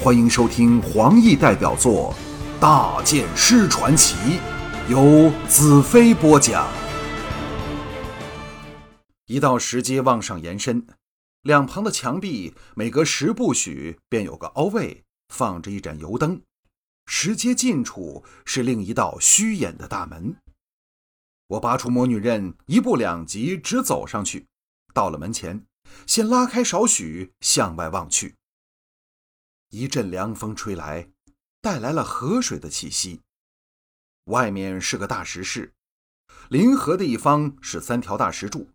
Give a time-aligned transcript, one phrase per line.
[0.00, 2.14] 欢迎收听黄奕代表作
[2.60, 4.14] 《大剑师传奇》，
[4.88, 6.72] 由子飞播讲。
[9.26, 10.86] 一道石阶往上延伸，
[11.42, 15.02] 两旁的墙壁每隔十步许便有个凹位，
[15.34, 16.42] 放着一盏油灯。
[17.06, 20.36] 石阶近处是另一道虚掩的大门。
[21.48, 24.46] 我拔出魔女刃，一步两级直走上去，
[24.94, 25.64] 到了门前，
[26.06, 28.36] 先拉开少许，向外望去。
[29.70, 31.10] 一阵凉风吹来，
[31.60, 33.20] 带来了河水的气息。
[34.24, 35.74] 外面是个大石室，
[36.48, 38.70] 临河的一方是三条大石柱，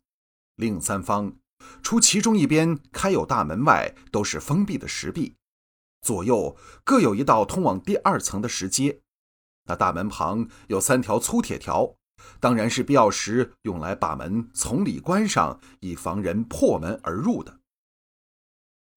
[0.55, 1.35] 另三方
[1.81, 5.35] 除其中一边开有大门外，都是封闭的石壁。
[6.01, 9.01] 左右各有一道通往第二层的石阶，
[9.65, 11.95] 那大门旁有三条粗铁条。
[12.39, 17.59] 当然是必要时用来把门从里关上，以防人破门而入的。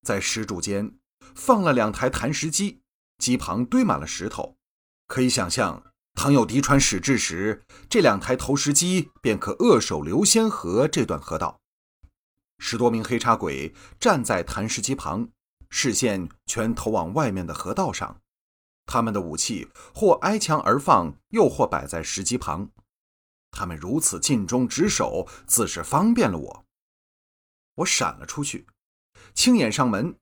[0.02, 0.96] 在石柱间
[1.34, 2.80] 放了两台弹石机，
[3.18, 4.56] 机旁堆满了石头。
[5.06, 5.82] 可以想象，
[6.14, 11.60] 倘有敌船驶至时，这两台投石机便可扼守流仙河这段河道。
[12.58, 15.28] 十多名黑叉鬼站在弹石机旁，
[15.68, 18.20] 视线全投往外面的河道上。
[18.86, 22.70] 他们的武器或挨墙而放，又或摆在石机旁。
[23.50, 26.64] 他们如此尽忠职守，自是方便了我。
[27.76, 28.66] 我闪了出去，
[29.34, 30.16] 轻掩上门，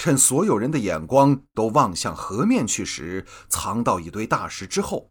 [0.00, 5.10] 趁所有人的眼光都望向河面去时，藏到一堆大石之后。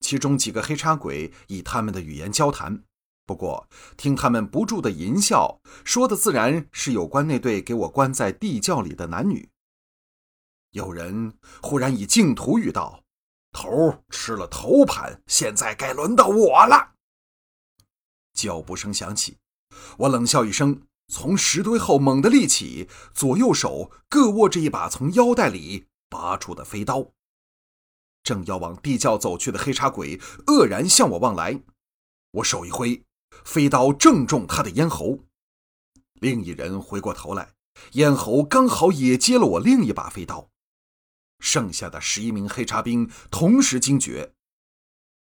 [0.00, 2.82] 其中几个黑叉鬼以他们的语言交谈，
[3.26, 9.50] 不过听他们不住的淫笑，说的自然是有关那对给我关在地窖里的男女。
[10.70, 13.04] 有人忽然以净土语道。
[13.52, 16.94] 头吃了头盘，现在该轮到我了。
[18.32, 19.36] 脚步声响起，
[19.98, 27.12] 我冷笑一声，从石堆后猛地立起，左右手各握着一把从腰带里拔出的飞刀，
[28.22, 31.62] 正要往地窖走去的黑叉鬼愕然向我望来，
[32.32, 33.02] 我手一挥，
[33.44, 35.20] 飞刀正中他的咽喉。
[36.20, 37.54] 另一人回过头来，
[37.92, 40.50] 咽喉刚好也接了我另一把飞刀。
[41.40, 44.34] 剩下的十一名黑叉兵同时惊觉，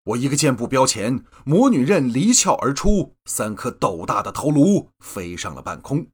[0.08, 6.08] 我一个箭步标前，魔女刃离鞘而出，三颗斗大的头颅飞上了半空。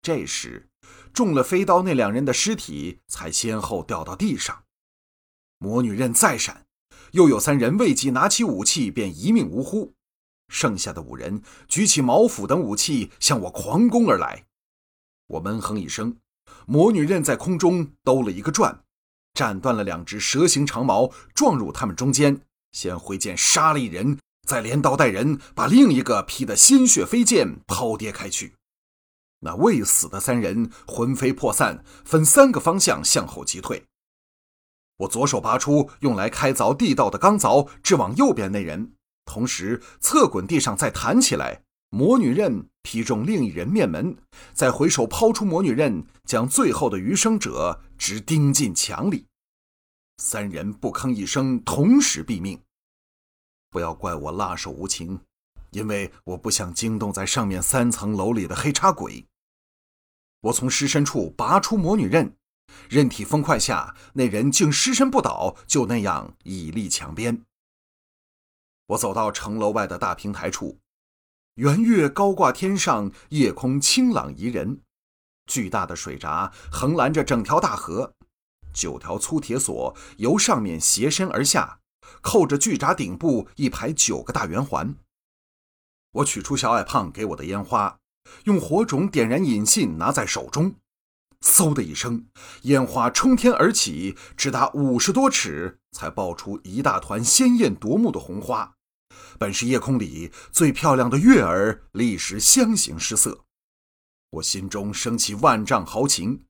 [0.00, 0.68] 这时，
[1.12, 4.62] 中了飞刀那两人的尸体才先后掉到地上。
[5.58, 6.66] 魔女刃再闪，
[7.12, 9.92] 又有三人未及拿起武器便一命呜呼。
[10.48, 14.44] 剩下的五人举起矛斧等武器向我狂攻而来。
[15.26, 16.16] 我闷哼一声，
[16.66, 18.84] 魔女刃在空中兜了一个转。
[19.34, 22.40] 斩断了两只蛇形长矛，撞入他们中间，
[22.76, 28.54] 先挥剑杀了一人，再连刀带人把另一个劈得鲜血飞溅，抛跌开去。
[29.40, 33.82] 那未死的三人魂飞魄散，分三个方向向后急退。
[34.98, 38.92] 我左手拔出用来开凿地道的钢凿，掷往右边那人，
[39.24, 41.62] 同时侧滚地上再弹起来。
[41.88, 44.18] 魔女刃劈中另一人面门，
[44.52, 49.24] 再回手抛出魔女刃，将最后的余生者直钉进墙里。
[50.18, 52.58] 三人不吭一声，同时毙命。
[53.70, 55.20] 不要怪我辣手无情，
[55.70, 59.26] 因为我不想惊动在上面三层楼里的黑叉鬼。
[60.40, 62.36] 我从尸身处拔出魔女刃，
[62.88, 67.44] 刃体风快下，那人竟尸身不倒，就那样倚立墙边。
[68.86, 70.78] 我走到城楼外的大平台处。
[71.54, 74.82] 圆月高挂天上，夜空清朗宜人。
[75.46, 78.12] 巨大的水闸横拦着整条大河，
[78.74, 81.80] 九条粗铁索由上面斜伸而下，
[82.20, 84.96] 扣着巨闸顶部一排九个大圆环。
[86.12, 87.98] 我取出小矮胖给我的烟花，
[88.44, 90.76] 用火种点燃引信，拿在手中，
[91.42, 92.26] 嗖的一声，
[92.62, 98.74] 烟花冲天而起，直达五十多尺，才爆出一大团鲜艳夺目的红花。
[99.38, 103.44] 本是夜空里最漂亮的月儿，立时相形失色。
[104.30, 106.44] 我心中升起万丈豪情，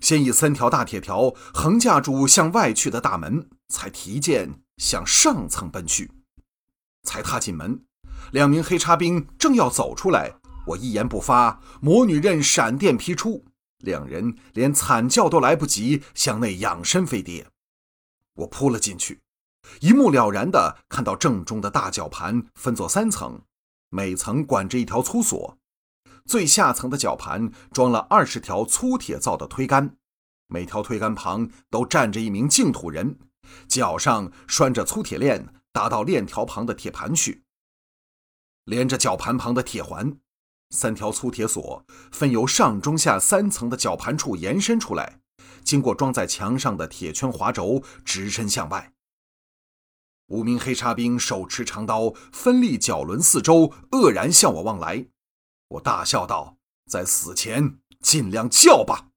[0.00, 6.12] 先以三条大铁条横架住向外去的大门，才提剑向上层奔去。
[7.02, 7.82] 才踏进门，
[8.30, 10.36] 两名黑叉兵正要走出来，
[10.66, 13.44] 我一言不发，魔女刃闪电劈出，
[13.78, 17.48] 两人连惨叫都来不及，向内仰身飞跌。
[18.34, 19.20] 我扑了进去。
[19.80, 23.40] 一目了然地看到正中的大绞盘分作三层，
[23.88, 25.56] 每层管着一条粗锁。
[26.24, 29.96] 最下层的绞盘装了二十条粗铁造的推杆，
[30.46, 33.18] 每条推杆旁都站着一名净土人，
[33.68, 37.44] 脚上拴着粗铁链，搭到链条旁的铁盘去。
[38.64, 40.18] 连着绞盘旁的铁环，
[40.70, 45.20] 三条粗铁索分由上中下三层的绞盘处延伸出来，
[45.64, 48.92] 经过装在墙上的铁圈滑轴，直伸向外。
[50.28, 55.08] 五名黑叉兵手持长刀，分立脚轮四周，愕然向我望来。
[55.68, 56.56] 我大笑道
[56.90, 59.08] ：“在死前尽量叫吧。”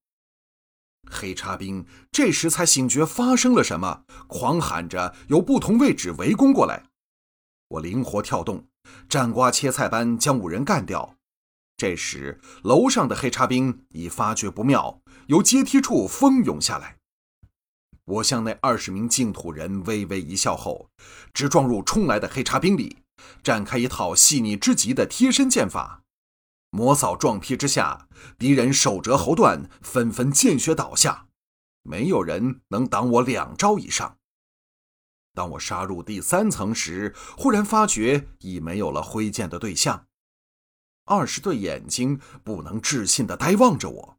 [1.10, 6.84] 黑叉兵这时才醒觉发生了什么，狂喊着由不同位置围攻过来。
[7.70, 8.68] 我灵活跳动，
[9.10, 11.16] 蘸瓜切菜般将五人干掉。
[11.78, 16.98] 这时，楼上的黑叉兵已发觉不妙，由阶梯处蜂拥下来。
[18.06, 20.90] 我向那二十名净土人微微一笑后，
[21.34, 22.98] 直撞入冲来的黑叉兵里，
[23.44, 26.04] 展开一套细腻之极的贴身剑法。
[26.70, 28.08] 魔扫撞劈之下，
[28.38, 31.28] 敌人手折喉断，纷纷见血倒下，
[31.84, 34.18] 没有人能挡我两招以上。
[35.34, 40.08] 当我杀入第三层时，忽然发觉已没有了挥剑的对象，
[41.06, 44.18] 二十对眼睛不能置信地呆望着我。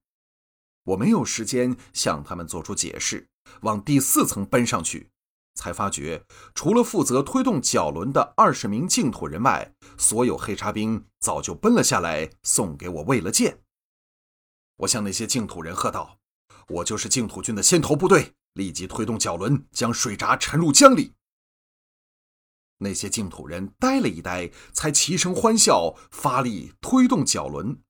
[0.85, 3.29] 我没有时间向他们做出解释，
[3.63, 5.11] 往第四层奔上去。
[5.57, 6.25] 才发觉，
[6.55, 13.63] 除了负责推动角轮的二十名净土人外，所有黑叉兵早就奔了下来，送给我喂了剑。
[14.77, 16.21] 我向那些净土人喝道
[16.69, 21.15] ：“我就是净土军的先头部队，立即推动角轮，将水闸沉入江里。”
[22.79, 27.81] 那些净土人呆了一呆，才齐声欢笑，发力推动角轮。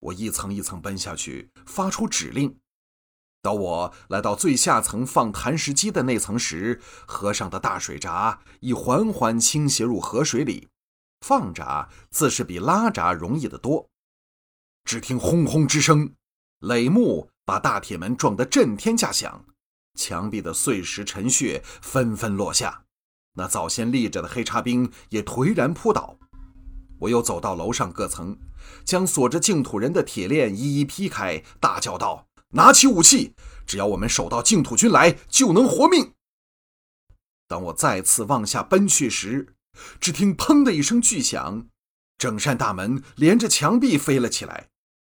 [0.00, 2.60] 我一层一层奔下去，发出指令。
[3.40, 10.68] 当我来到最下层放弹石机的那层时，河上的大水闸已缓缓倾斜入河水里。
[11.20, 13.88] 放闸自是比拉闸容易得多。
[14.84, 16.14] 只听轰轰之声，
[16.60, 19.44] 垒木把大铁门撞得震天价响，
[19.94, 22.84] 墙壁的碎石沉屑纷纷落下。
[23.34, 26.18] 那早先立着的黑叉兵也颓然扑倒。
[27.00, 28.38] 我又走到楼上各层，
[28.84, 32.27] 将锁着净土人的铁链一一劈开，大叫道。
[32.50, 33.34] 拿起武器，
[33.66, 36.14] 只要我们守到净土军来，就能活命。
[37.46, 39.54] 当我再次往下奔去时，
[40.00, 41.66] 只听“砰”的一声巨响，
[42.16, 44.68] 整扇大门连着墙壁飞了起来，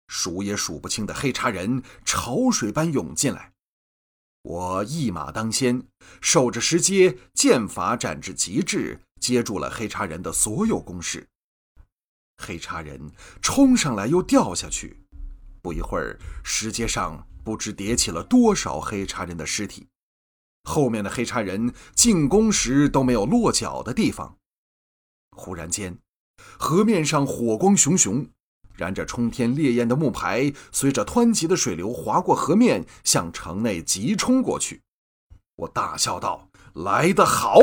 [0.09, 3.53] 数也数不清的黑茶人潮水般涌进来。
[4.43, 5.87] 我一马当先，
[6.21, 11.27] 守着石阶，剑法展至极致，接住了黑茶人的所有攻势。
[12.37, 15.04] 黑茶人冲上来又掉下去。
[15.65, 19.89] 不一会儿，石阶上不知叠起了多少黑叉人的尸体，
[20.65, 24.37] 后面的黑叉人进攻时都没有落脚的地方。
[25.31, 25.99] 忽然间，
[26.59, 28.29] 河面上火光熊熊，
[28.75, 34.83] 燃着冲天烈焰的木牌随着湍急的水流划过河面，向城内急冲过去。
[35.57, 37.59] 我大笑道：“来得好！”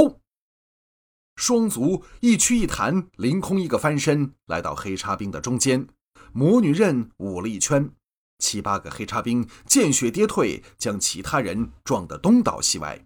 [1.38, 5.88] 双足一屈一弹，凌空一个翻身，来到黑叉兵的中间。
[6.34, 7.92] 魔女刃舞了一圈，
[8.40, 13.06] 七八个黑叉兵见血跌退，将其他人撞得东倒西歪。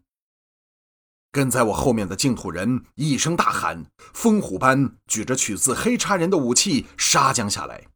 [1.31, 7.87] 跟在我后面的净土人一声大喊，风虎般举着取自黑叉人的武器杀将下来。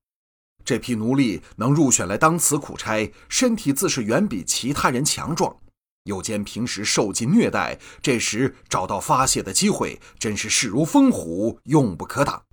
[0.66, 5.56] 这批奴隶能入选来当此苦差，身体自是远比其他人强壮，
[6.04, 12.44] 又兼平时受尽虐待，这时找到发泄的机会，真是势如风虎，永不可挡。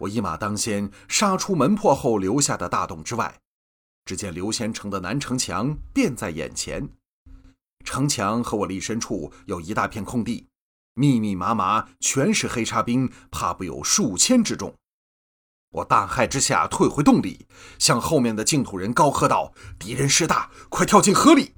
[0.00, 3.40] 我一马当先，杀出门破后留下的大洞之外，
[4.04, 6.88] 只见刘仙城的南城墙便在眼前。
[7.82, 10.48] 城墙和我立身处有一大片空地，
[10.94, 14.74] 密密麻麻全是黑叉兵，怕不有数千之众。
[15.70, 17.46] 我大骇之下退回洞里，
[17.78, 21.54] 向后面的净土人高喝道：“敌人势大，快跳进河里！”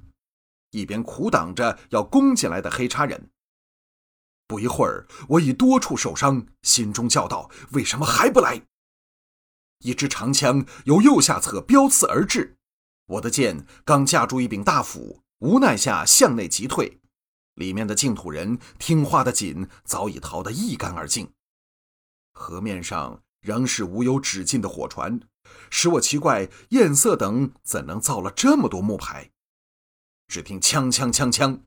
[0.71, 3.29] 一边苦挡着要攻进来的黑叉人。
[4.49, 8.63] 不一会儿，我已多处受伤，心中叫道：“为什么还不来？”
[9.85, 12.57] 一支长枪由右下侧飙刺而至，
[13.05, 16.99] 我的剑刚架住一柄大斧，无奈下向内急退。
[17.53, 21.31] 里面的净土人听话的紧，早已逃得一干二净。
[22.33, 25.19] 河面上仍是无有止境的火船，
[25.69, 29.29] 使我奇怪艳色等怎能造了这么多木牌。
[30.27, 31.61] 只听枪枪枪枪。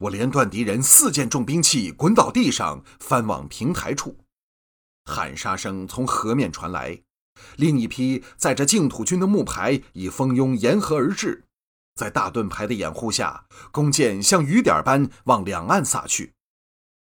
[0.00, 4.16] 我连断敌人四件重兵器，滚倒地上，翻往平台处。
[5.04, 7.02] 喊杀声从河面传来，
[7.56, 11.44] 另一批载着净土军的木牌已蜂拥沿河而至，
[11.96, 16.34] 在大盾牌的掩护下，弓箭像雨点般往两岸撒去。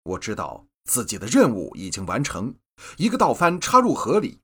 [0.04, 2.54] 我知道自己的任务已经完成，
[2.97, 4.38] 一个倒翻插入河里。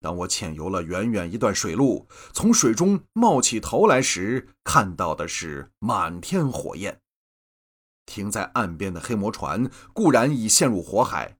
[0.00, 7.00] 当我潜游了远远一段水路，从水中冒起头来时，看到的是满天火焰。
[8.06, 11.36] 停在岸边的黑魔船固然已陷入火海，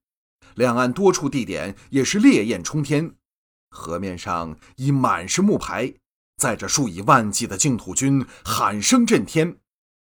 [0.54, 3.14] 两岸多处地点也是烈焰冲天，
[3.70, 5.94] 河面上已满是木牌，
[6.36, 9.56] 载着数以万计的净土军喊声震天，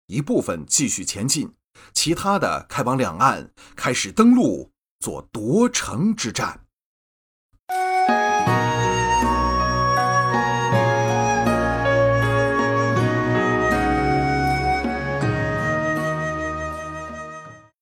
[0.08, 1.54] 一部分继续前进，
[1.94, 6.63] 其他的开往两岸，开始登陆，做夺城之战。